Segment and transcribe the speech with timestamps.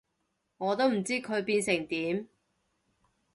[0.57, 2.27] 我都唔知佢變成點